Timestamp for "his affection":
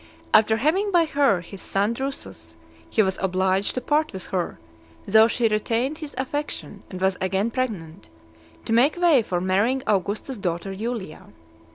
5.99-6.81